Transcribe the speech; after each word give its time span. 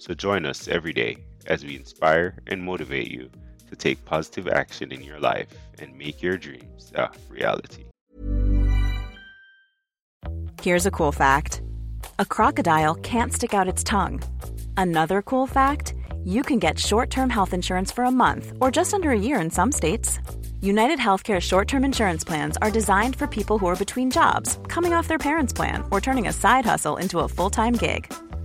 So 0.00 0.14
join 0.14 0.46
us 0.46 0.66
every 0.66 0.94
day 0.94 1.18
as 1.46 1.62
we 1.62 1.76
inspire 1.76 2.38
and 2.46 2.62
motivate 2.62 3.10
you 3.10 3.30
to 3.68 3.76
take 3.76 4.02
positive 4.06 4.48
action 4.48 4.92
in 4.92 5.02
your 5.02 5.20
life 5.20 5.48
and 5.78 5.96
make 5.96 6.22
your 6.22 6.38
dreams 6.38 6.90
a 6.94 7.10
reality. 7.28 7.84
Here's 10.62 10.86
a 10.86 10.90
cool 10.90 11.12
fact 11.12 11.60
a 12.18 12.24
crocodile 12.24 12.94
can't 12.94 13.30
stick 13.30 13.52
out 13.52 13.68
its 13.68 13.84
tongue. 13.84 14.22
Another 14.78 15.20
cool 15.20 15.46
fact 15.46 15.92
you 16.24 16.42
can 16.42 16.58
get 16.58 16.78
short 16.78 17.10
term 17.10 17.28
health 17.28 17.52
insurance 17.52 17.92
for 17.92 18.04
a 18.04 18.10
month 18.10 18.54
or 18.58 18.70
just 18.70 18.94
under 18.94 19.10
a 19.10 19.18
year 19.18 19.38
in 19.38 19.50
some 19.50 19.70
states. 19.70 20.18
United 20.62 20.98
Healthcare 20.98 21.40
short 21.40 21.68
term 21.68 21.84
insurance 21.84 22.24
plans 22.24 22.56
are 22.62 22.70
designed 22.70 23.16
for 23.16 23.26
people 23.26 23.58
who 23.58 23.66
are 23.66 23.76
between 23.76 24.10
jobs, 24.10 24.58
coming 24.68 24.94
off 24.94 25.08
their 25.08 25.18
parents' 25.28 25.52
plan, 25.52 25.84
or 25.90 26.00
turning 26.00 26.26
a 26.26 26.32
side 26.32 26.64
hustle 26.64 26.96
into 26.96 27.18
a 27.18 27.28
full 27.28 27.50
time 27.50 27.74
gig. 27.74 28.10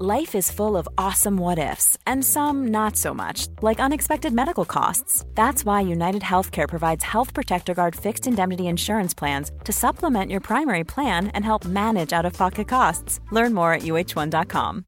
Life 0.00 0.36
is 0.36 0.52
full 0.52 0.76
of 0.76 0.88
awesome 0.96 1.36
what 1.36 1.58
ifs, 1.58 1.98
and 2.06 2.24
some 2.24 2.68
not 2.68 2.96
so 2.96 3.12
much, 3.12 3.48
like 3.62 3.80
unexpected 3.80 4.32
medical 4.32 4.64
costs. 4.64 5.24
That's 5.34 5.64
why 5.64 5.80
United 5.80 6.22
Healthcare 6.22 6.68
provides 6.68 7.02
Health 7.02 7.34
Protector 7.34 7.74
Guard 7.74 7.96
fixed 7.96 8.28
indemnity 8.28 8.68
insurance 8.68 9.12
plans 9.12 9.50
to 9.64 9.72
supplement 9.72 10.30
your 10.30 10.38
primary 10.38 10.84
plan 10.84 11.32
and 11.34 11.44
help 11.44 11.64
manage 11.64 12.12
out 12.12 12.24
of 12.24 12.32
pocket 12.32 12.68
costs. 12.68 13.18
Learn 13.32 13.52
more 13.54 13.72
at 13.72 13.82
uh1.com. 13.82 14.84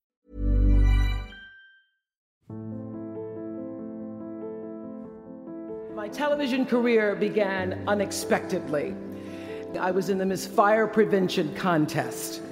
My 5.96 6.06
television 6.06 6.64
career 6.64 7.16
began 7.16 7.82
unexpectedly. 7.88 8.94
I 9.76 9.90
was 9.90 10.08
in 10.08 10.18
the 10.18 10.26
Miss 10.26 10.46
Fire 10.46 10.86
Prevention 10.86 11.52
Contest. 11.56 12.42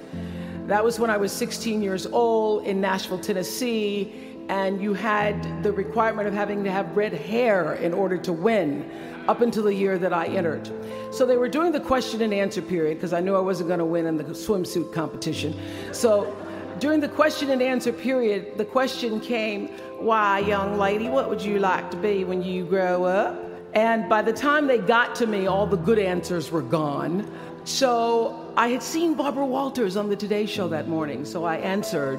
That 0.68 0.84
was 0.84 1.00
when 1.00 1.08
I 1.08 1.16
was 1.16 1.32
16 1.32 1.80
years 1.80 2.04
old 2.04 2.66
in 2.66 2.78
Nashville, 2.78 3.18
Tennessee, 3.18 4.12
and 4.50 4.82
you 4.82 4.92
had 4.92 5.62
the 5.62 5.72
requirement 5.72 6.28
of 6.28 6.34
having 6.34 6.62
to 6.64 6.70
have 6.70 6.94
red 6.94 7.14
hair 7.14 7.72
in 7.76 7.94
order 7.94 8.18
to 8.18 8.34
win 8.34 8.90
up 9.28 9.40
until 9.40 9.62
the 9.62 9.72
year 9.72 9.96
that 9.96 10.12
I 10.12 10.26
entered. 10.26 10.70
So 11.10 11.24
they 11.24 11.38
were 11.38 11.48
doing 11.48 11.72
the 11.72 11.80
question 11.80 12.20
and 12.20 12.34
answer 12.34 12.60
period 12.60 12.98
because 12.98 13.14
I 13.14 13.20
knew 13.20 13.34
I 13.34 13.40
wasn't 13.40 13.68
going 13.68 13.78
to 13.78 13.86
win 13.86 14.04
in 14.04 14.18
the 14.18 14.24
swimsuit 14.24 14.92
competition. 14.92 15.58
So 15.92 16.36
during 16.80 17.00
the 17.00 17.08
question 17.08 17.48
and 17.48 17.62
answer 17.62 17.90
period, 17.90 18.58
the 18.58 18.66
question 18.66 19.20
came, 19.20 19.68
Why, 19.98 20.40
young 20.40 20.76
lady, 20.76 21.08
what 21.08 21.30
would 21.30 21.40
you 21.40 21.60
like 21.60 21.90
to 21.92 21.96
be 21.96 22.24
when 22.24 22.42
you 22.42 22.66
grow 22.66 23.04
up? 23.04 23.42
And 23.72 24.06
by 24.06 24.20
the 24.20 24.34
time 24.34 24.66
they 24.66 24.78
got 24.78 25.14
to 25.14 25.26
me, 25.26 25.46
all 25.46 25.66
the 25.66 25.78
good 25.78 25.98
answers 25.98 26.50
were 26.50 26.60
gone. 26.60 27.26
So 27.64 28.47
I 28.58 28.70
had 28.70 28.82
seen 28.82 29.14
Barbara 29.14 29.46
Walters 29.46 29.96
on 29.96 30.08
the 30.08 30.16
Today 30.16 30.44
Show 30.44 30.66
that 30.66 30.88
morning, 30.88 31.24
so 31.24 31.44
I 31.44 31.58
answered, 31.58 32.18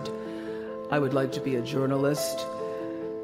I 0.89 0.97
would 0.97 1.13
like 1.13 1.33
to 1.33 1.41
be 1.41 1.57
a 1.57 1.61
journalist. 1.61 2.47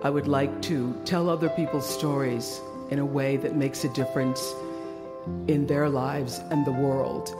I 0.03 0.09
would 0.09 0.27
like 0.27 0.61
to 0.63 0.93
tell 1.05 1.29
other 1.29 1.47
people's 1.47 1.89
stories 1.89 2.59
in 2.89 2.99
a 2.99 3.05
way 3.05 3.37
that 3.37 3.55
makes 3.55 3.85
a 3.85 3.89
difference 3.93 4.53
in 5.47 5.65
their 5.65 5.87
lives 5.87 6.41
and 6.51 6.65
the 6.65 6.73
world. 6.73 7.33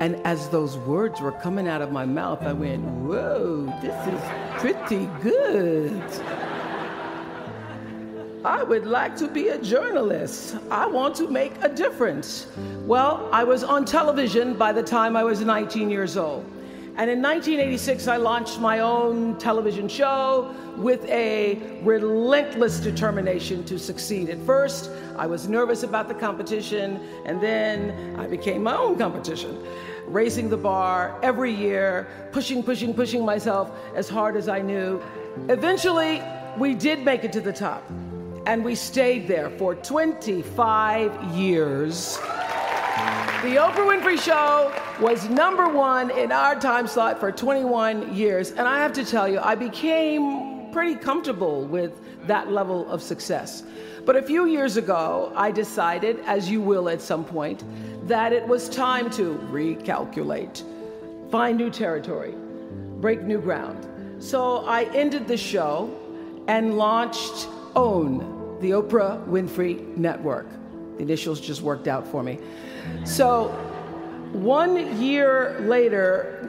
And 0.00 0.16
as 0.26 0.48
those 0.48 0.76
words 0.78 1.20
were 1.20 1.30
coming 1.30 1.68
out 1.68 1.82
of 1.82 1.92
my 1.92 2.04
mouth, 2.04 2.42
I 2.42 2.52
went, 2.52 2.82
Whoa, 2.82 3.66
this 3.80 3.94
is 4.12 4.60
pretty 4.60 5.06
good. 5.22 6.02
I 8.44 8.64
would 8.64 8.86
like 8.86 9.14
to 9.18 9.28
be 9.28 9.48
a 9.48 9.58
journalist. 9.58 10.56
I 10.68 10.84
want 10.88 11.14
to 11.16 11.28
make 11.28 11.52
a 11.62 11.68
difference. 11.68 12.48
Well, 12.86 13.28
I 13.32 13.44
was 13.44 13.62
on 13.62 13.84
television 13.84 14.54
by 14.54 14.72
the 14.72 14.82
time 14.82 15.16
I 15.16 15.22
was 15.22 15.42
19 15.42 15.88
years 15.88 16.16
old. 16.16 16.44
And 16.96 17.08
in 17.08 17.22
1986, 17.22 18.08
I 18.08 18.16
launched 18.16 18.58
my 18.58 18.80
own 18.80 19.38
television 19.38 19.88
show 19.88 20.52
with 20.76 21.04
a 21.04 21.80
relentless 21.84 22.80
determination 22.80 23.64
to 23.64 23.78
succeed. 23.78 24.28
At 24.28 24.44
first, 24.44 24.90
I 25.16 25.26
was 25.26 25.48
nervous 25.48 25.84
about 25.84 26.08
the 26.08 26.14
competition, 26.14 27.00
and 27.24 27.40
then 27.40 28.18
I 28.18 28.26
became 28.26 28.64
my 28.64 28.76
own 28.76 28.98
competition, 28.98 29.56
raising 30.08 30.48
the 30.48 30.56
bar 30.56 31.16
every 31.22 31.52
year, 31.52 32.08
pushing, 32.32 32.60
pushing, 32.60 32.92
pushing 32.92 33.24
myself 33.24 33.70
as 33.94 34.08
hard 34.08 34.36
as 34.36 34.48
I 34.48 34.60
knew. 34.60 35.00
Eventually, 35.48 36.20
we 36.58 36.74
did 36.74 37.04
make 37.04 37.22
it 37.22 37.32
to 37.34 37.40
the 37.40 37.52
top 37.52 37.88
and 38.46 38.64
we 38.64 38.74
stayed 38.74 39.28
there 39.28 39.50
for 39.50 39.74
25 39.74 41.34
years. 41.34 42.18
The 43.42 43.56
Oprah 43.56 43.86
Winfrey 43.86 44.20
Show 44.20 44.72
was 45.00 45.28
number 45.28 45.68
one 45.68 46.10
in 46.10 46.32
our 46.32 46.58
time 46.58 46.86
slot 46.86 47.20
for 47.20 47.32
21 47.32 48.14
years. 48.14 48.50
And 48.50 48.60
I 48.60 48.78
have 48.78 48.92
to 48.94 49.04
tell 49.04 49.28
you, 49.28 49.38
I 49.40 49.54
became 49.54 50.70
pretty 50.72 50.94
comfortable 50.94 51.64
with 51.64 51.92
that 52.26 52.50
level 52.50 52.88
of 52.90 53.02
success. 53.02 53.62
But 54.04 54.16
a 54.16 54.22
few 54.22 54.46
years 54.46 54.76
ago, 54.76 55.32
I 55.36 55.50
decided, 55.50 56.20
as 56.20 56.50
you 56.50 56.60
will 56.60 56.88
at 56.88 57.00
some 57.00 57.24
point, 57.24 57.64
that 58.08 58.32
it 58.32 58.46
was 58.46 58.68
time 58.68 59.10
to 59.10 59.38
recalculate, 59.50 60.62
find 61.30 61.56
new 61.56 61.70
territory, 61.70 62.34
break 63.00 63.22
new 63.22 63.40
ground. 63.40 63.86
So 64.22 64.64
I 64.66 64.84
ended 64.94 65.28
the 65.28 65.36
show 65.36 65.96
and 66.48 66.76
launched 66.76 67.48
OWN, 67.74 68.58
the 68.60 68.70
Oprah 68.70 69.26
Winfrey 69.26 69.96
Network. 69.96 70.48
The 70.96 71.02
initials 71.02 71.40
just 71.40 71.62
worked 71.62 71.88
out 71.88 72.06
for 72.06 72.22
me. 72.22 72.38
So, 73.04 73.48
one 74.32 75.00
year 75.00 75.58
later, 75.60 76.42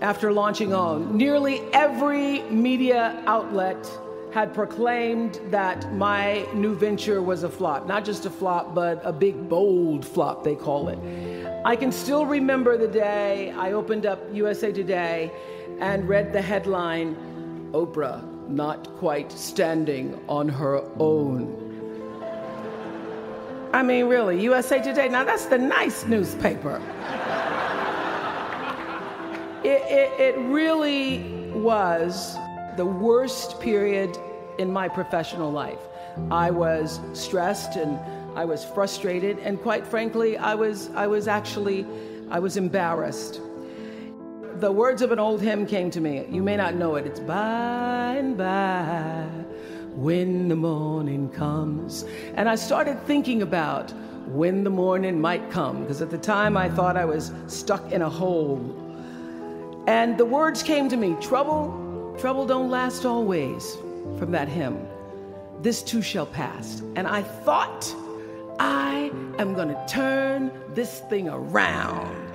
after 0.00 0.32
launching 0.32 0.72
OWN, 0.72 1.16
nearly 1.16 1.60
every 1.72 2.42
media 2.50 3.22
outlet 3.26 3.90
had 4.32 4.52
proclaimed 4.52 5.40
that 5.50 5.92
my 5.94 6.46
new 6.54 6.74
venture 6.74 7.22
was 7.22 7.42
a 7.42 7.48
flop. 7.48 7.86
Not 7.86 8.04
just 8.04 8.26
a 8.26 8.30
flop, 8.30 8.74
but 8.74 9.00
a 9.04 9.12
big, 9.12 9.48
bold 9.48 10.04
flop, 10.04 10.44
they 10.44 10.54
call 10.54 10.88
it. 10.88 10.98
I 11.64 11.76
can 11.76 11.90
still 11.90 12.26
remember 12.26 12.76
the 12.76 12.88
day 12.88 13.52
I 13.52 13.72
opened 13.72 14.06
up 14.06 14.20
USA 14.32 14.70
Today 14.70 15.32
and 15.80 16.08
read 16.08 16.32
the 16.32 16.42
headline 16.42 17.16
Oprah 17.72 18.22
not 18.48 18.96
quite 18.96 19.30
standing 19.30 20.18
on 20.28 20.48
her 20.48 20.82
own. 20.98 21.64
I 23.72 23.82
mean, 23.82 24.06
really, 24.06 24.40
USA 24.42 24.82
Today, 24.82 25.08
now 25.08 25.24
that's 25.24 25.46
the 25.46 25.58
nice 25.58 26.06
newspaper. 26.06 26.80
it, 29.62 29.82
it, 29.82 30.20
it 30.20 30.38
really 30.38 31.50
was 31.52 32.36
the 32.76 32.86
worst 32.86 33.60
period 33.60 34.16
in 34.58 34.72
my 34.72 34.88
professional 34.88 35.52
life. 35.52 35.80
I 36.30 36.50
was 36.50 37.00
stressed 37.12 37.76
and 37.76 37.98
I 38.36 38.44
was 38.44 38.64
frustrated, 38.64 39.38
and 39.40 39.60
quite 39.60 39.86
frankly, 39.86 40.38
I 40.38 40.54
was, 40.54 40.90
I 40.94 41.06
was 41.06 41.28
actually, 41.28 41.86
I 42.30 42.38
was 42.38 42.56
embarrassed 42.56 43.40
the 44.60 44.72
words 44.72 45.02
of 45.02 45.12
an 45.12 45.18
old 45.18 45.40
hymn 45.40 45.66
came 45.66 45.90
to 45.90 46.00
me. 46.00 46.26
You 46.30 46.42
may 46.42 46.56
not 46.56 46.74
know 46.74 46.96
it. 46.96 47.06
It's 47.06 47.20
by 47.20 48.16
and 48.18 48.36
by 48.36 49.26
when 49.94 50.48
the 50.48 50.56
morning 50.56 51.28
comes. 51.30 52.04
And 52.34 52.48
I 52.48 52.54
started 52.54 53.00
thinking 53.06 53.42
about 53.42 53.92
when 54.26 54.64
the 54.64 54.70
morning 54.70 55.20
might 55.20 55.50
come, 55.50 55.82
because 55.82 56.02
at 56.02 56.10
the 56.10 56.18
time 56.18 56.56
I 56.56 56.68
thought 56.68 56.96
I 56.96 57.04
was 57.04 57.32
stuck 57.46 57.92
in 57.92 58.02
a 58.02 58.10
hole. 58.10 58.58
And 59.86 60.18
the 60.18 60.24
words 60.24 60.62
came 60.62 60.88
to 60.88 60.96
me 60.96 61.16
trouble, 61.20 62.16
trouble 62.18 62.46
don't 62.46 62.68
last 62.68 63.04
always, 63.04 63.76
from 64.18 64.32
that 64.32 64.48
hymn. 64.48 64.86
This 65.62 65.82
too 65.82 66.02
shall 66.02 66.26
pass. 66.26 66.82
And 66.94 67.06
I 67.06 67.22
thought, 67.22 67.94
I 68.60 69.10
am 69.38 69.54
going 69.54 69.68
to 69.68 69.86
turn 69.88 70.50
this 70.74 71.00
thing 71.00 71.28
around 71.28 72.28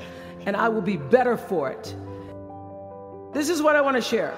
and 0.46 0.56
I 0.56 0.70
will 0.70 0.81
be 0.81 0.98
better 0.98 1.38
for 1.38 1.72
it. 1.72 1.96
This 3.33 3.50
is 3.50 3.63
what 3.63 3.75
I 3.75 3.81
want 3.81 3.95
to 3.95 4.01
share. 4.01 4.35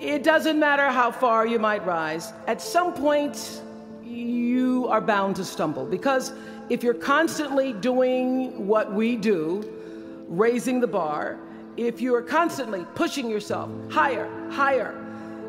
It 0.00 0.24
doesn't 0.24 0.58
matter 0.58 0.88
how 0.90 1.12
far 1.12 1.46
you 1.46 1.60
might 1.60 1.86
rise, 1.86 2.32
at 2.48 2.60
some 2.60 2.92
point, 2.92 3.62
you 4.02 4.88
are 4.88 5.00
bound 5.00 5.36
to 5.36 5.44
stumble 5.44 5.84
because 5.84 6.32
if 6.70 6.82
you're 6.82 6.94
constantly 6.94 7.72
doing 7.72 8.66
what 8.66 8.92
we 8.92 9.14
do, 9.16 9.62
raising 10.26 10.80
the 10.80 10.86
bar, 10.86 11.38
if 11.76 12.00
you 12.00 12.14
are 12.14 12.22
constantly 12.22 12.84
pushing 12.96 13.30
yourself 13.30 13.70
higher, 13.90 14.28
higher, 14.50 15.04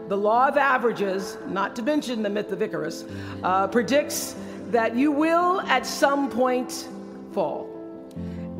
the 0.07 0.17
law 0.17 0.47
of 0.47 0.57
averages, 0.57 1.37
not 1.47 1.75
to 1.75 1.81
mention 1.81 2.21
the 2.21 2.29
myth 2.29 2.51
of 2.51 2.61
Icarus, 2.61 3.05
uh, 3.43 3.67
predicts 3.67 4.35
that 4.67 4.95
you 4.95 5.11
will 5.11 5.61
at 5.61 5.85
some 5.85 6.29
point 6.29 6.87
fall. 7.31 7.67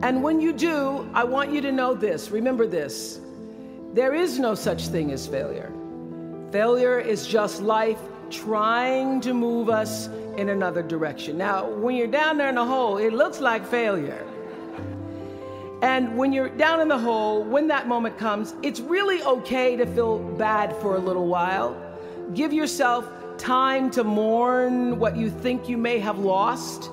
And 0.02 0.24
when 0.24 0.42
you 0.42 0.54
do, 0.54 1.10
I 1.14 1.24
want 1.24 1.52
you 1.52 1.62
to 1.62 1.72
know 1.72 1.94
this 1.94 2.32
remember 2.32 2.66
this 2.66 3.20
there 3.94 4.14
is 4.14 4.38
no 4.38 4.54
such 4.54 4.88
thing 4.88 5.12
as 5.12 5.26
failure. 5.28 5.72
Failure 6.52 7.00
is 7.00 7.26
just 7.26 7.62
life 7.62 8.00
trying 8.30 9.20
to 9.22 9.34
move 9.34 9.70
us 9.70 10.08
in 10.38 10.50
another 10.50 10.84
direction. 10.84 11.38
Now, 11.38 11.68
when 11.70 11.96
you're 11.96 12.08
down 12.08 12.38
there 12.38 12.50
in 12.50 12.56
the 12.56 12.66
hole, 12.66 12.98
it 12.98 13.14
looks 13.14 13.40
like 13.40 13.66
failure. 13.66 14.26
And 15.82 16.18
when 16.18 16.34
you're 16.34 16.50
down 16.50 16.82
in 16.82 16.88
the 16.88 16.98
hole, 16.98 17.44
when 17.44 17.68
that 17.70 17.88
moment 17.88 18.18
comes, 18.18 18.54
it's 18.62 18.80
really 18.80 19.24
okay 19.24 19.76
to 19.78 19.86
feel 19.86 20.20
bad 20.20 20.76
for 20.78 20.96
a 20.96 21.00
little 21.00 21.28
while. 21.28 21.76
Give 22.36 22.54
yourself 22.54 23.10
time 23.38 23.90
to 23.92 24.04
mourn 24.04 25.00
what 25.00 25.18
you 25.18 25.32
think 25.32 25.68
you 25.68 25.78
may 25.78 25.98
have 26.00 26.20
lost. 26.20 26.92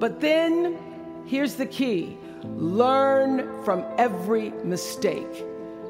But 0.00 0.20
then, 0.20 0.78
here's 1.26 1.54
the 1.54 1.66
key 1.66 2.18
learn 2.56 3.64
from 3.64 3.84
every 3.96 4.50
mistake 4.64 5.44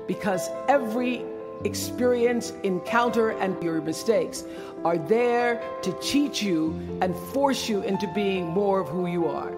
because 0.06 0.49
every 0.69 1.25
experience, 1.65 2.53
encounter, 2.62 3.31
and 3.31 3.61
your 3.62 3.81
mistakes 3.81 4.45
are 4.85 4.99
there 4.99 5.62
to 5.83 5.93
teach 6.01 6.43
you 6.43 6.79
and 7.01 7.17
force 7.33 7.69
you 7.69 7.83
into 7.83 8.06
being 8.15 8.47
more 8.47 8.81
of 8.81 8.89
who 8.89 9.06
you 9.06 9.27
are. 9.27 9.53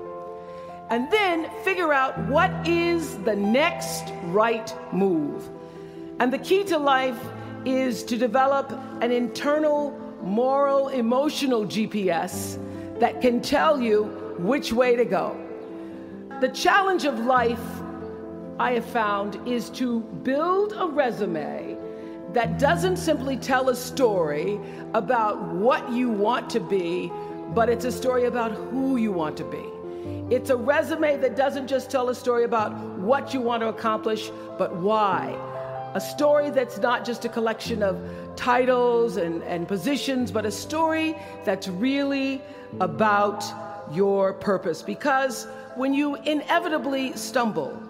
And 0.91 1.11
then 1.11 1.51
figure 1.65 1.93
out 1.93 2.17
what 2.29 2.51
is 2.67 3.19
the 3.25 3.35
next 3.35 4.13
right 4.27 4.73
move. 4.93 5.49
And 6.21 6.33
the 6.33 6.39
key 6.39 6.63
to 6.65 6.79
life 6.79 7.19
is 7.65 8.05
to 8.05 8.17
develop 8.17 8.73
an 9.03 9.11
internal 9.11 9.99
moral, 10.23 10.89
emotional 10.89 11.65
GPS 11.65 12.59
that 13.01 13.21
can 13.21 13.43
tell 13.43 13.81
you 13.81 14.05
which 14.39 14.73
way 14.73 14.95
to 14.97 15.05
go. 15.05 15.37
The 16.41 16.49
challenge 16.49 17.05
of 17.05 17.19
life, 17.19 17.76
I 18.59 18.73
have 18.73 18.87
found, 18.87 19.47
is 19.47 19.69
to 19.71 20.01
build 20.01 20.73
a 20.73 20.87
resume 20.87 21.77
that 22.33 22.59
doesn't 22.59 22.97
simply 22.97 23.37
tell 23.37 23.69
a 23.69 23.77
story 23.77 24.59
about 24.95 25.53
what 25.53 25.91
you 25.93 26.09
want 26.09 26.49
to 26.51 26.61
be, 26.61 27.13
but 27.55 27.69
it's 27.69 27.85
a 27.85 27.93
story 27.93 28.25
about 28.25 28.53
who 28.53 28.97
you 28.97 29.13
want 29.13 29.37
to 29.37 29.45
be. 29.45 30.35
It's 30.35 30.49
a 30.49 30.57
resume 30.57 31.19
that 31.19 31.37
doesn't 31.37 31.67
just 31.67 31.91
tell 31.91 32.09
a 32.09 32.15
story 32.15 32.45
about 32.45 32.75
what 32.99 33.35
you 33.35 33.43
want 33.43 33.61
to 33.61 33.69
accomplish, 33.69 34.31
but 34.57 34.75
why. 34.77 35.37
A 35.95 36.01
story 36.01 36.49
that's 36.49 36.79
not 36.79 37.05
just 37.05 37.27
a 37.27 37.29
collection 37.29 37.83
of 37.83 38.01
titles 38.37 39.19
and, 39.19 39.43
and 39.43 39.69
positions, 39.69 40.31
but 40.33 40.47
a 40.47 40.51
story 40.51 41.15
that's 41.45 41.69
really 41.69 42.41
about 42.81 43.45
your 43.93 44.33
purpose. 44.33 44.81
Because 44.81 45.47
when 45.75 45.93
you 45.93 46.17
inevitably 46.17 47.15
stumble 47.17 47.83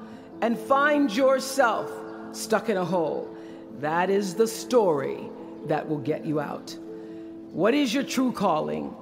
and 0.43 0.59
find 0.59 1.15
yourself 1.15 1.91
stuck 2.33 2.69
in 2.69 2.77
a 2.77 2.85
hole, 2.85 3.35
that 3.81 4.11
is 4.11 4.35
the 4.35 4.47
story 4.47 5.29
that 5.67 5.89
will 5.89 5.99
get 5.99 6.25
you 6.25 6.41
out. 6.41 6.77
What 7.53 7.75
is 7.75 7.93
your 7.93 8.03
true 8.03 8.33
calling? 8.33 8.95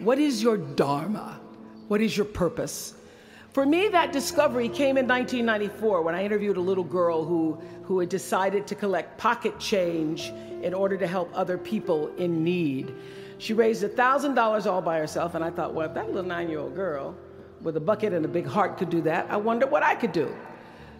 What 0.00 0.18
is 0.18 0.42
your 0.42 0.56
dharma? 0.56 1.40
What 1.88 2.00
is 2.00 2.16
your 2.16 2.26
purpose? 2.26 2.94
For 3.52 3.64
me, 3.64 3.88
that 3.88 4.12
discovery 4.12 4.68
came 4.68 4.96
in 4.96 5.06
1994 5.06 6.02
when 6.02 6.14
I 6.14 6.24
interviewed 6.24 6.56
a 6.56 6.60
little 6.60 6.82
girl 6.82 7.24
who, 7.24 7.52
who 7.84 8.00
had 8.00 8.08
decided 8.08 8.66
to 8.66 8.74
collect 8.74 9.16
pocket 9.16 9.60
change 9.60 10.32
in 10.62 10.74
order 10.74 10.96
to 10.96 11.06
help 11.06 11.30
other 11.32 11.56
people 11.56 12.08
in 12.16 12.42
need. 12.42 12.92
She 13.38 13.52
raised 13.52 13.84
$1,000 13.84 14.66
all 14.66 14.82
by 14.82 14.98
herself, 14.98 15.36
and 15.36 15.44
I 15.44 15.50
thought, 15.50 15.72
well, 15.72 15.88
if 15.88 15.94
that 15.94 16.06
little 16.06 16.24
nine 16.24 16.48
year 16.48 16.58
old 16.58 16.74
girl 16.74 17.14
with 17.60 17.76
a 17.76 17.80
bucket 17.80 18.12
and 18.12 18.24
a 18.24 18.28
big 18.28 18.46
heart 18.46 18.76
could 18.76 18.90
do 18.90 19.00
that, 19.02 19.30
I 19.30 19.36
wonder 19.36 19.66
what 19.66 19.84
I 19.84 19.94
could 19.94 20.12
do. 20.12 20.34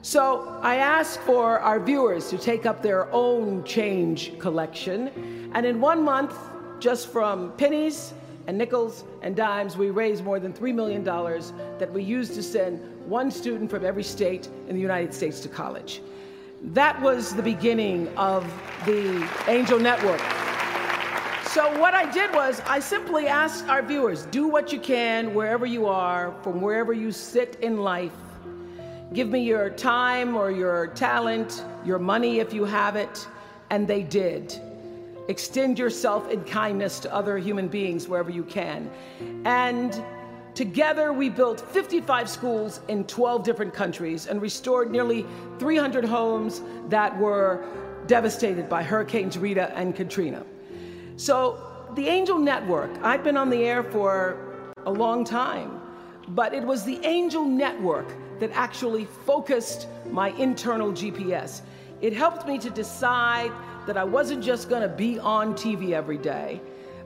So 0.04 0.58
I 0.60 0.76
asked 0.76 1.20
for 1.20 1.58
our 1.60 1.80
viewers 1.80 2.28
to 2.28 2.36
take 2.36 2.66
up 2.66 2.82
their 2.82 3.10
own 3.10 3.64
change 3.64 4.38
collection, 4.38 5.50
and 5.54 5.64
in 5.64 5.80
one 5.80 6.02
month, 6.02 6.36
just 6.78 7.10
from 7.10 7.52
pennies 7.52 8.12
and 8.46 8.58
nickels 8.58 9.04
and 9.22 9.34
dimes, 9.34 9.78
we 9.78 9.88
raised 9.88 10.22
more 10.22 10.38
than 10.38 10.52
$3 10.52 10.74
million 10.74 11.04
that 11.04 11.90
we 11.90 12.02
used 12.02 12.34
to 12.34 12.42
send 12.42 12.80
one 13.06 13.30
student 13.30 13.70
from 13.70 13.82
every 13.82 14.02
state 14.02 14.50
in 14.68 14.74
the 14.74 14.80
United 14.82 15.14
States 15.14 15.40
to 15.40 15.48
college. 15.48 16.02
That 16.60 17.00
was 17.00 17.34
the 17.34 17.42
beginning 17.42 18.14
of 18.18 18.44
the 18.84 19.26
Angel 19.48 19.80
Network. 19.80 20.20
So, 21.46 21.80
what 21.80 21.94
I 21.94 22.10
did 22.12 22.30
was, 22.34 22.60
I 22.66 22.78
simply 22.78 23.26
asked 23.26 23.68
our 23.68 23.80
viewers 23.80 24.26
do 24.26 24.48
what 24.48 24.70
you 24.70 24.80
can 24.80 25.32
wherever 25.32 25.64
you 25.64 25.86
are, 25.86 26.34
from 26.42 26.60
wherever 26.60 26.92
you 26.92 27.10
sit 27.10 27.56
in 27.62 27.78
life. 27.78 28.12
Give 29.12 29.28
me 29.28 29.42
your 29.42 29.70
time 29.70 30.34
or 30.34 30.50
your 30.50 30.88
talent, 30.88 31.64
your 31.84 31.98
money 31.98 32.40
if 32.40 32.52
you 32.52 32.64
have 32.64 32.96
it. 32.96 33.26
And 33.70 33.86
they 33.86 34.02
did. 34.02 34.58
Extend 35.28 35.78
yourself 35.78 36.28
in 36.30 36.44
kindness 36.44 36.98
to 37.00 37.14
other 37.14 37.38
human 37.38 37.68
beings 37.68 38.08
wherever 38.08 38.30
you 38.30 38.44
can. 38.44 38.90
And 39.44 40.02
together 40.54 41.12
we 41.12 41.28
built 41.28 41.60
55 41.60 42.28
schools 42.28 42.80
in 42.88 43.04
12 43.04 43.44
different 43.44 43.72
countries 43.72 44.26
and 44.26 44.42
restored 44.42 44.90
nearly 44.90 45.24
300 45.58 46.04
homes 46.04 46.62
that 46.88 47.16
were 47.18 47.64
devastated 48.06 48.68
by 48.68 48.82
Hurricanes 48.82 49.38
Rita 49.38 49.72
and 49.76 49.94
Katrina. 49.94 50.44
So, 51.16 51.60
the 51.94 52.08
Angel 52.08 52.38
Network, 52.38 52.90
I've 53.02 53.22
been 53.22 53.36
on 53.36 53.48
the 53.50 53.64
air 53.64 53.84
for 53.84 54.36
a 54.84 54.90
long 54.90 55.24
time, 55.24 55.80
but 56.28 56.52
it 56.52 56.62
was 56.62 56.82
the 56.84 56.98
Angel 57.04 57.44
Network 57.44 58.08
that 58.40 58.50
actually 58.52 59.04
focused 59.04 59.88
my 60.10 60.30
internal 60.30 60.92
GPS. 60.92 61.62
It 62.00 62.12
helped 62.12 62.46
me 62.46 62.58
to 62.58 62.70
decide 62.70 63.52
that 63.86 63.96
I 63.96 64.04
wasn't 64.04 64.42
just 64.42 64.68
to 64.82 64.88
be 64.88 65.18
on 65.18 65.54
TV 65.54 65.92
every 65.92 66.18
day, 66.18 66.60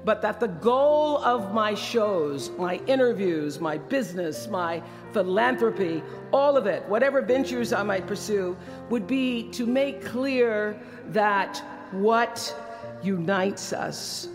but 0.05 0.23
that 0.23 0.41
the 0.41 0.49
goal 0.49 1.19
of 1.19 1.53
my 1.53 1.75
shows, 1.75 2.51
my 2.59 2.81
interviews, 2.87 3.61
my 3.61 3.79
business, 3.79 4.49
my 4.49 4.83
philanthropy, 5.13 6.03
all 6.33 6.57
of 6.57 6.67
it, 6.67 6.85
whatever 6.89 7.21
ventures 7.21 7.73
I 7.73 7.83
might 7.83 8.07
pursue, 8.07 8.57
would 8.91 9.07
be 9.07 9.51
to 9.51 9.67
make 9.67 10.05
clear 10.05 10.81
that 11.09 11.63
what 11.91 12.55
unites 13.03 13.73
us 13.73 14.29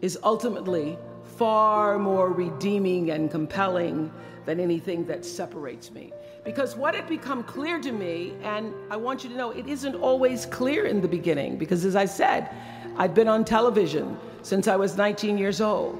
is 0.00 0.18
ultimately 0.22 0.98
far 1.36 1.98
more 1.98 2.30
redeeming 2.30 3.10
and 3.10 3.30
compelling 3.30 4.12
than 4.46 4.60
anything 4.60 5.06
that 5.06 5.24
separates 5.24 5.90
me. 5.90 6.12
Because 6.44 6.76
what 6.76 6.94
had 6.94 7.08
become 7.08 7.42
clear 7.44 7.80
to 7.80 7.92
me, 7.92 8.34
and 8.42 8.74
I 8.90 8.96
want 8.96 9.24
you 9.24 9.30
to 9.30 9.36
know 9.36 9.50
it 9.50 9.66
isn't 9.66 9.94
always 9.94 10.46
clear 10.46 10.86
in 10.86 11.00
the 11.00 11.08
beginning, 11.08 11.56
because 11.56 11.84
as 11.84 11.96
I 11.96 12.04
said, 12.04 12.50
I'd 12.96 13.14
been 13.14 13.28
on 13.28 13.44
television 13.44 14.16
since 14.42 14.68
I 14.68 14.76
was 14.76 14.96
19 14.96 15.38
years 15.38 15.60
old. 15.60 15.98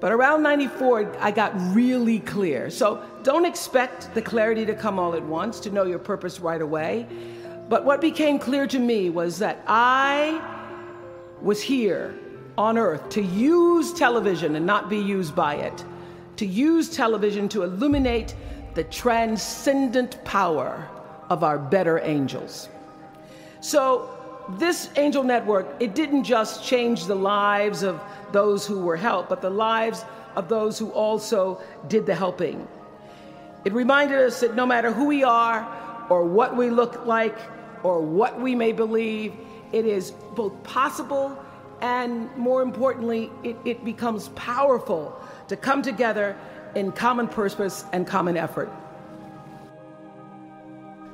But 0.00 0.12
around 0.12 0.42
94, 0.42 1.16
I 1.20 1.30
got 1.30 1.52
really 1.74 2.20
clear. 2.20 2.70
So 2.70 3.04
don't 3.22 3.44
expect 3.44 4.12
the 4.14 4.22
clarity 4.22 4.66
to 4.66 4.74
come 4.74 4.98
all 4.98 5.14
at 5.14 5.22
once, 5.22 5.60
to 5.60 5.70
know 5.70 5.84
your 5.84 6.00
purpose 6.00 6.40
right 6.40 6.60
away. 6.60 7.06
But 7.68 7.84
what 7.84 8.00
became 8.00 8.38
clear 8.38 8.66
to 8.66 8.78
me 8.78 9.10
was 9.10 9.38
that 9.38 9.62
I 9.66 10.40
was 11.40 11.62
here 11.62 12.14
on 12.58 12.78
earth 12.78 13.08
to 13.10 13.22
use 13.22 13.92
television 13.92 14.56
and 14.56 14.66
not 14.66 14.90
be 14.90 14.98
used 14.98 15.34
by 15.34 15.54
it, 15.54 15.84
to 16.36 16.46
use 16.46 16.88
television 16.88 17.48
to 17.50 17.62
illuminate 17.62 18.34
the 18.74 18.84
transcendent 18.84 20.22
power 20.24 20.88
of 21.28 21.44
our 21.44 21.58
better 21.58 22.00
angels. 22.00 22.68
So, 23.60 24.18
this 24.58 24.90
angel 24.96 25.22
network, 25.22 25.76
it 25.78 25.94
didn't 25.94 26.24
just 26.24 26.64
change 26.64 27.06
the 27.06 27.14
lives 27.14 27.82
of 27.82 28.00
those 28.32 28.66
who 28.66 28.80
were 28.80 28.96
helped, 28.96 29.28
but 29.28 29.40
the 29.40 29.50
lives 29.50 30.04
of 30.34 30.48
those 30.48 30.78
who 30.78 30.90
also 30.90 31.60
did 31.88 32.06
the 32.06 32.14
helping. 32.14 32.66
It 33.64 33.72
reminded 33.72 34.18
us 34.18 34.40
that 34.40 34.56
no 34.56 34.66
matter 34.66 34.90
who 34.90 35.06
we 35.06 35.22
are, 35.22 35.66
or 36.08 36.24
what 36.24 36.56
we 36.56 36.70
look 36.70 37.06
like, 37.06 37.38
or 37.84 38.00
what 38.00 38.40
we 38.40 38.54
may 38.54 38.72
believe, 38.72 39.32
it 39.72 39.86
is 39.86 40.10
both 40.34 40.60
possible 40.64 41.38
and, 41.80 42.34
more 42.36 42.62
importantly, 42.62 43.30
it, 43.42 43.56
it 43.64 43.84
becomes 43.84 44.28
powerful 44.30 45.20
to 45.52 45.56
come 45.56 45.82
together 45.82 46.34
in 46.74 46.90
common 46.90 47.28
purpose 47.28 47.84
and 47.92 48.06
common 48.06 48.38
effort. 48.38 48.70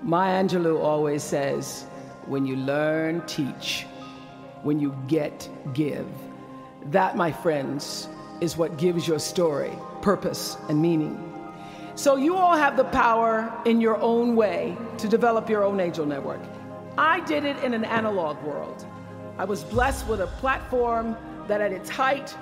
Maya 0.03 0.41
Angelou 0.43 0.81
always 0.81 1.25
says, 1.25 1.87
when 2.27 2.47
you 2.47 2.55
learn, 2.55 3.21
teach. 3.27 3.85
When 4.63 4.79
you 4.79 4.97
get, 5.09 5.49
give. 5.75 6.07
That, 6.87 7.17
my 7.17 7.33
friends, 7.33 8.09
is 8.41 8.57
what 8.57 8.79
gives 8.79 9.09
your 9.09 9.19
story 9.19 9.73
purpose 10.03 10.57
and 10.69 10.81
meaning. 10.81 11.17
So 11.97 12.15
you 12.15 12.37
all 12.37 12.57
have 12.57 12.77
the 12.77 12.85
power 12.85 13.53
in 13.65 13.81
your 13.81 13.97
own 14.01 14.37
way 14.37 14.77
to 14.99 15.09
develop 15.09 15.51
your 15.51 15.65
own 15.65 15.81
angel 15.81 16.07
network. 16.07 16.41
I 16.97 17.19
did 17.21 17.45
it 17.45 17.57
in 17.65 17.75
an 17.75 17.85
analog 17.85 18.41
world. 18.45 18.87
I 19.37 19.45
was 19.45 19.65
blessed 19.65 20.07
with 20.07 20.21
a 20.21 20.29
platform 20.39 21.17
that 21.49 21.61
at 21.61 21.73
its 21.73 21.91
height 21.91 22.37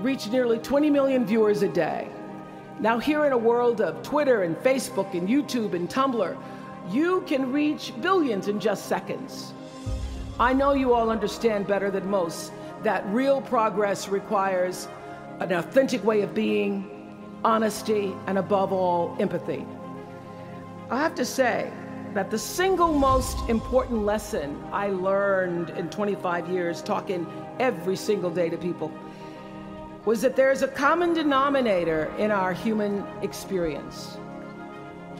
reached 0.00 0.30
nearly 0.30 0.58
20 0.58 0.90
million 0.90 1.24
viewers 1.24 1.62
a 1.62 1.68
day. 1.68 2.08
Now, 2.78 2.98
here 2.98 3.24
in 3.24 3.32
a 3.32 3.38
world 3.38 3.80
of 3.80 4.02
Twitter 4.02 4.42
and 4.42 4.56
Facebook 4.56 5.14
and 5.14 5.28
YouTube 5.28 5.72
and 5.72 5.88
Tumblr, 5.88 6.36
you 6.90 7.22
can 7.26 7.50
reach 7.50 7.92
billions 8.00 8.48
in 8.48 8.60
just 8.60 8.86
seconds. 8.86 9.54
I 10.38 10.52
know 10.52 10.74
you 10.74 10.92
all 10.92 11.08
understand 11.08 11.66
better 11.66 11.90
than 11.90 12.08
most 12.10 12.52
that 12.82 13.06
real 13.06 13.40
progress 13.40 14.08
requires 14.08 14.88
an 15.40 15.52
authentic 15.52 16.04
way 16.04 16.20
of 16.20 16.34
being, 16.34 17.18
honesty, 17.42 18.14
and 18.26 18.36
above 18.36 18.72
all, 18.72 19.16
empathy. 19.18 19.64
I 20.90 21.00
have 21.00 21.14
to 21.14 21.24
say 21.24 21.72
that 22.12 22.30
the 22.30 22.38
single 22.38 22.92
most 22.92 23.36
important 23.48 24.04
lesson 24.04 24.62
I 24.72 24.88
learned 24.88 25.70
in 25.70 25.88
25 25.88 26.48
years 26.50 26.82
talking 26.82 27.26
every 27.58 27.96
single 27.96 28.30
day 28.30 28.50
to 28.50 28.56
people 28.58 28.92
was 30.06 30.22
that 30.22 30.36
there 30.36 30.50
is 30.50 30.62
a 30.62 30.68
common 30.68 31.12
denominator 31.12 32.10
in 32.16 32.30
our 32.30 32.54
human 32.54 33.04
experience. 33.20 34.16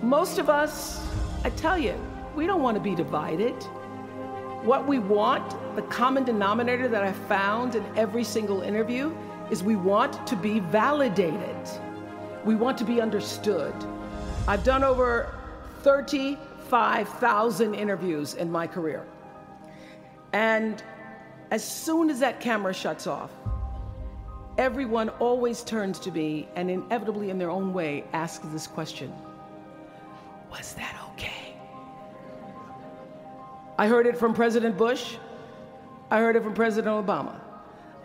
Most 0.03 0.39
of 0.39 0.49
us 0.49 1.07
I 1.47 1.51
tell 1.51 1.79
you, 1.79 1.95
we 2.35 2.45
don't 2.45 2.61
want 2.61 2.77
to 2.77 2.81
be 2.81 2.97
divided. 2.97 3.55
What 4.65 4.89
we 4.89 4.99
want, 4.99 5.55
the 5.77 5.83
common 5.83 6.25
denominator 6.25 6.89
that 6.89 7.05
I 7.05 7.13
found 7.13 7.77
in 7.77 7.85
every 7.97 8.25
single 8.25 8.63
interview, 8.63 9.15
is 9.49 9.63
we 9.63 9.77
want 9.77 10.27
to 10.27 10.35
be 10.35 10.59
validated. 10.59 11.57
We 12.45 12.57
want 12.57 12.77
to 12.79 12.85
be 12.85 13.01
understood. 13.01 13.73
I've 14.49 14.65
done 14.65 14.83
over 14.83 15.33
35,000 15.83 17.75
interviews 17.77 18.35
in 18.35 18.51
my 18.51 18.67
career. 18.67 19.07
And 20.33 20.83
as 21.53 21.63
soon 21.63 22.11
as 22.11 22.19
that 22.19 22.41
camera 22.41 22.75
shuts 22.75 23.07
off, 23.07 23.31
everyone 24.59 25.09
always 25.21 25.63
turns 25.63 25.99
to 26.01 26.11
me 26.11 26.49
and 26.57 26.71
inevitably, 26.71 27.31
in 27.31 27.39
their 27.39 27.51
own 27.51 27.73
way, 27.73 28.05
asks 28.13 28.47
this 28.49 28.67
question 28.67 29.13
Was 30.51 30.75
that 30.75 30.97
okay? 31.13 31.55
I 33.79 33.87
heard 33.89 34.07
it 34.07 34.17
from 34.17 34.35
President 34.35 34.77
Bush. 34.77 35.17
I 36.11 36.19
heard 36.19 36.37
it 36.37 36.43
from 36.43 36.55
President 36.55 37.07
Obama. 37.07 37.41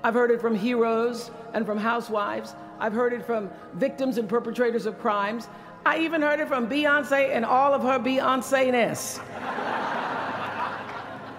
I've 0.03 0.15
heard 0.15 0.31
it 0.31 0.41
from 0.41 0.55
heroes 0.55 1.29
and 1.53 1.65
from 1.65 1.77
housewives. 1.77 2.55
I've 2.79 2.93
heard 2.93 3.13
it 3.13 3.23
from 3.23 3.49
victims 3.75 4.17
and 4.17 4.27
perpetrators 4.27 4.87
of 4.87 4.99
crimes. 4.99 5.47
I 5.85 5.99
even 5.99 6.21
heard 6.21 6.39
it 6.39 6.47
from 6.47 6.67
Beyonce 6.67 7.29
and 7.35 7.45
all 7.45 7.73
of 7.73 7.83
her 7.83 7.99
Beyonce-ness. 7.99 9.19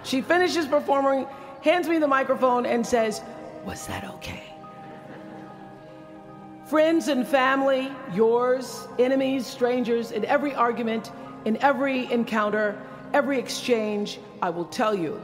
she 0.05 0.23
finishes 0.23 0.67
performing, 0.67 1.27
hands 1.63 1.89
me 1.89 1.99
the 1.99 2.09
microphone, 2.09 2.65
and 2.65 2.87
says, 2.87 3.23
Was 3.65 3.87
that 3.89 4.05
okay? 4.05 4.52
Friends 6.67 7.09
and 7.09 7.27
family, 7.27 7.93
yours, 8.15 8.87
enemies, 8.99 9.47
strangers, 9.47 10.13
in 10.13 10.25
every 10.25 10.55
argument, 10.55 11.11
in 11.45 11.57
every 11.59 12.11
encounter, 12.11 12.81
every 13.13 13.39
exchange, 13.39 14.21
I 14.41 14.51
will 14.51 14.65
tell 14.67 14.95
you, 14.95 15.21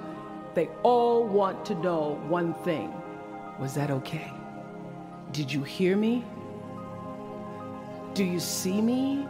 they 0.54 0.68
all 0.83 1.25
want 1.25 1.64
to 1.66 1.75
know 1.76 2.21
one 2.28 2.54
thing 2.54 2.92
Was 3.61 3.75
that 3.75 3.90
okay? 3.90 4.33
Did 5.33 5.52
you 5.52 5.62
hear 5.62 5.97
me? 5.97 6.25
Do 8.14 8.25
you 8.25 8.40
see 8.40 8.80
me? 8.80 9.26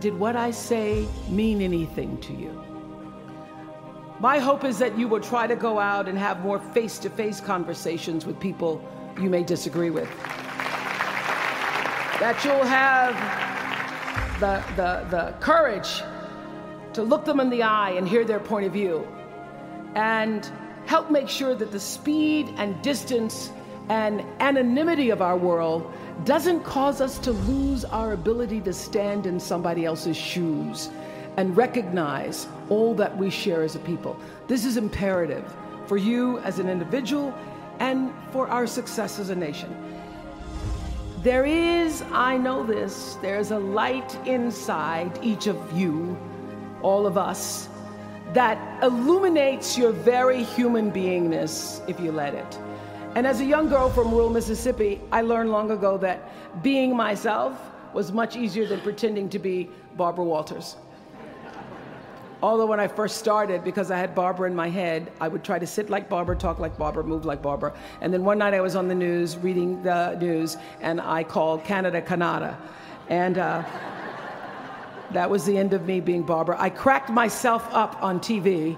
Did 0.00 0.18
what 0.18 0.36
I 0.36 0.50
say 0.50 1.06
mean 1.28 1.60
anything 1.60 2.18
to 2.22 2.32
you? 2.32 2.62
My 4.20 4.38
hope 4.38 4.64
is 4.64 4.78
that 4.78 4.96
you 4.98 5.08
will 5.08 5.20
try 5.20 5.46
to 5.46 5.56
go 5.56 5.78
out 5.78 6.08
and 6.08 6.16
have 6.16 6.40
more 6.40 6.58
face 6.58 6.98
to 7.00 7.10
face 7.10 7.40
conversations 7.40 8.24
with 8.24 8.40
people 8.40 8.82
you 9.20 9.28
may 9.28 9.42
disagree 9.42 9.90
with. 9.90 10.08
That 12.20 12.42
you'll 12.44 12.64
have 12.64 13.14
the, 14.40 14.64
the, 14.74 15.06
the 15.10 15.34
courage 15.40 16.02
to 16.94 17.02
look 17.02 17.26
them 17.26 17.40
in 17.40 17.50
the 17.50 17.62
eye 17.62 17.90
and 17.90 18.08
hear 18.08 18.24
their 18.24 18.40
point 18.40 18.64
of 18.64 18.72
view, 18.72 19.06
and 19.94 20.50
help 20.86 21.10
make 21.10 21.28
sure 21.28 21.54
that 21.54 21.72
the 21.72 21.80
speed 21.80 22.48
and 22.56 22.80
distance 22.80 23.50
and 23.90 24.22
anonymity 24.40 25.10
of 25.10 25.20
our 25.20 25.36
world 25.36 25.92
doesn't 26.24 26.64
cause 26.64 27.02
us 27.02 27.18
to 27.18 27.32
lose 27.32 27.84
our 27.84 28.12
ability 28.12 28.62
to 28.62 28.72
stand 28.72 29.26
in 29.26 29.38
somebody 29.38 29.84
else's 29.84 30.16
shoes 30.16 30.88
and 31.36 31.54
recognize 31.54 32.48
all 32.70 32.94
that 32.94 33.16
we 33.18 33.28
share 33.28 33.62
as 33.62 33.76
a 33.76 33.78
people. 33.80 34.18
This 34.48 34.64
is 34.64 34.78
imperative 34.78 35.44
for 35.86 35.98
you 35.98 36.38
as 36.38 36.58
an 36.58 36.68
individual 36.68 37.34
and 37.78 38.10
for 38.32 38.48
our 38.48 38.66
success 38.66 39.18
as 39.18 39.28
a 39.28 39.36
nation. 39.36 39.85
There 41.26 41.44
is, 41.44 42.04
I 42.12 42.36
know 42.36 42.62
this, 42.62 43.18
there's 43.20 43.50
a 43.50 43.58
light 43.58 44.16
inside 44.28 45.18
each 45.24 45.48
of 45.48 45.56
you 45.76 46.16
all 46.82 47.04
of 47.04 47.18
us, 47.18 47.68
that 48.32 48.80
illuminates 48.80 49.76
your 49.76 49.90
very 49.90 50.44
human 50.44 50.92
beingness 50.92 51.82
if 51.88 51.98
you 51.98 52.12
let 52.12 52.32
it. 52.34 52.60
And 53.16 53.26
as 53.26 53.40
a 53.40 53.44
young 53.44 53.68
girl 53.68 53.90
from 53.90 54.12
rural 54.12 54.30
Mississippi, 54.30 55.00
I 55.10 55.22
learned 55.22 55.50
long 55.50 55.72
ago 55.72 55.98
that 55.98 56.62
being 56.62 56.94
myself 56.94 57.60
was 57.92 58.12
much 58.12 58.36
easier 58.36 58.64
than 58.64 58.80
pretending 58.80 59.28
to 59.30 59.40
be 59.40 59.68
Barbara 59.96 60.24
Walters. 60.24 60.76
Although 62.42 62.66
when 62.66 62.80
I 62.80 62.86
first 62.86 63.16
started, 63.16 63.64
because 63.64 63.90
I 63.90 63.96
had 63.96 64.14
Barbara 64.14 64.48
in 64.50 64.54
my 64.54 64.68
head, 64.68 65.10
I 65.20 65.28
would 65.28 65.42
try 65.42 65.58
to 65.58 65.66
sit 65.66 65.88
like 65.88 66.08
Barbara, 66.08 66.36
talk 66.36 66.58
like 66.58 66.76
Barbara, 66.76 67.02
move 67.02 67.24
like 67.24 67.40
Barbara. 67.40 67.72
And 68.02 68.12
then 68.12 68.24
one 68.24 68.38
night 68.38 68.52
I 68.52 68.60
was 68.60 68.76
on 68.76 68.88
the 68.88 68.94
news, 68.94 69.38
reading 69.38 69.82
the 69.82 70.16
news, 70.16 70.58
and 70.82 71.00
I 71.00 71.24
called 71.24 71.64
Canada 71.64 72.02
Canada. 72.02 72.58
And 73.08 73.38
uh, 73.38 73.64
that 75.12 75.30
was 75.30 75.46
the 75.46 75.56
end 75.56 75.72
of 75.72 75.86
me 75.86 76.00
being 76.00 76.22
Barbara. 76.22 76.56
I 76.58 76.68
cracked 76.68 77.08
myself 77.08 77.66
up 77.72 78.02
on 78.02 78.20
TV, 78.20 78.76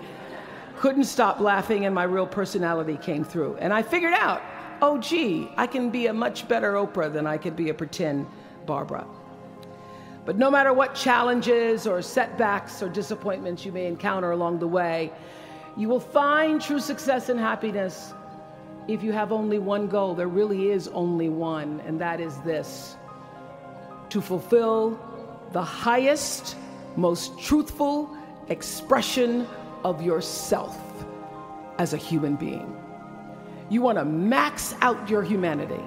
couldn't 0.76 1.04
stop 1.04 1.40
laughing, 1.40 1.84
and 1.84 1.94
my 1.94 2.04
real 2.04 2.26
personality 2.26 2.96
came 2.96 3.24
through. 3.24 3.56
And 3.56 3.72
I 3.72 3.82
figured 3.82 4.12
out, 4.12 4.40
oh, 4.80 4.98
gee, 4.98 5.50
I 5.56 5.66
can 5.66 5.90
be 5.90 6.06
a 6.06 6.12
much 6.12 6.46
better 6.46 6.74
Oprah 6.74 7.12
than 7.12 7.26
I 7.26 7.38
could 7.38 7.56
be 7.56 7.70
a 7.70 7.74
pretend 7.74 8.26
Barbara. 8.66 9.04
But 10.28 10.36
no 10.36 10.50
matter 10.50 10.74
what 10.74 10.94
challenges 10.94 11.86
or 11.86 12.02
setbacks 12.02 12.82
or 12.82 12.90
disappointments 12.90 13.64
you 13.64 13.72
may 13.72 13.86
encounter 13.86 14.32
along 14.32 14.58
the 14.58 14.66
way, 14.68 15.10
you 15.74 15.88
will 15.88 16.00
find 16.00 16.60
true 16.60 16.80
success 16.80 17.30
and 17.30 17.40
happiness 17.40 18.12
if 18.88 19.02
you 19.02 19.10
have 19.12 19.32
only 19.32 19.58
one 19.58 19.86
goal. 19.86 20.14
There 20.14 20.28
really 20.28 20.70
is 20.70 20.86
only 20.88 21.30
one, 21.30 21.80
and 21.86 21.98
that 22.02 22.20
is 22.20 22.36
this 22.42 22.98
to 24.10 24.20
fulfill 24.20 25.00
the 25.52 25.62
highest, 25.62 26.56
most 26.96 27.38
truthful 27.38 28.14
expression 28.50 29.46
of 29.82 30.02
yourself 30.02 30.78
as 31.78 31.94
a 31.94 31.96
human 31.96 32.36
being. 32.36 32.76
You 33.70 33.80
want 33.80 33.96
to 33.96 34.04
max 34.04 34.74
out 34.82 35.08
your 35.08 35.22
humanity 35.22 35.80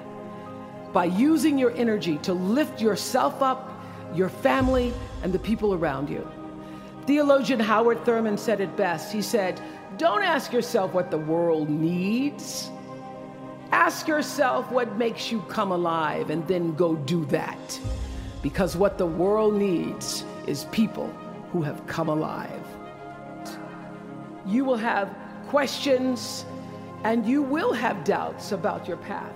by 0.92 1.04
using 1.04 1.58
your 1.58 1.70
energy 1.76 2.18
to 2.18 2.32
lift 2.32 2.80
yourself 2.80 3.40
up, 3.40 3.71
your 4.14 4.28
family, 4.28 4.92
and 5.22 5.32
the 5.32 5.38
people 5.38 5.74
around 5.74 6.08
you. 6.08 6.26
Theologian 7.06 7.60
Howard 7.60 8.04
Thurman 8.04 8.38
said 8.38 8.60
it 8.60 8.76
best. 8.76 9.12
He 9.12 9.22
said, 9.22 9.60
Don't 9.96 10.22
ask 10.22 10.52
yourself 10.52 10.92
what 10.94 11.10
the 11.10 11.18
world 11.18 11.68
needs. 11.68 12.70
Ask 13.72 14.06
yourself 14.06 14.70
what 14.70 14.96
makes 14.96 15.32
you 15.32 15.40
come 15.42 15.72
alive 15.72 16.30
and 16.30 16.46
then 16.46 16.74
go 16.74 16.94
do 16.94 17.24
that 17.26 17.80
because 18.42 18.76
what 18.76 18.98
the 18.98 19.06
world 19.06 19.54
needs 19.54 20.24
is 20.46 20.64
people 20.66 21.06
who 21.52 21.62
have 21.62 21.86
come 21.86 22.08
alive. 22.08 22.66
You 24.44 24.64
will 24.64 24.76
have 24.76 25.14
questions 25.48 26.44
and 27.04 27.24
you 27.26 27.42
will 27.42 27.72
have 27.72 28.04
doubts 28.04 28.52
about 28.52 28.86
your 28.86 28.96
path. 28.98 29.32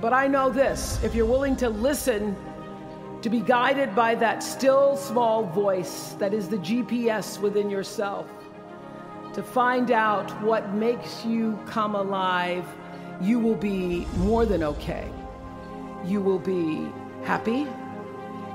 But 0.00 0.12
I 0.12 0.26
know 0.26 0.50
this 0.50 1.02
if 1.02 1.14
you're 1.14 1.26
willing 1.26 1.56
to 1.56 1.68
listen, 1.68 2.36
to 3.22 3.30
be 3.30 3.40
guided 3.40 3.94
by 3.94 4.14
that 4.14 4.42
still 4.42 4.96
small 4.96 5.44
voice 5.44 6.14
that 6.18 6.34
is 6.34 6.48
the 6.48 6.58
GPS 6.58 7.40
within 7.40 7.70
yourself, 7.70 8.30
to 9.32 9.42
find 9.42 9.90
out 9.90 10.30
what 10.42 10.74
makes 10.74 11.24
you 11.24 11.58
come 11.66 11.94
alive, 11.94 12.64
you 13.20 13.38
will 13.38 13.54
be 13.54 14.06
more 14.18 14.46
than 14.46 14.62
okay. 14.62 15.10
You 16.04 16.20
will 16.20 16.38
be 16.38 16.88
happy, 17.24 17.66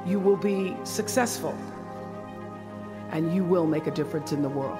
you 0.05 0.19
will 0.19 0.37
be 0.37 0.75
successful, 0.83 1.57
and 3.11 3.35
you 3.35 3.43
will 3.43 3.67
make 3.67 3.87
a 3.87 3.91
difference 3.91 4.31
in 4.31 4.41
the 4.41 4.49
world. 4.49 4.79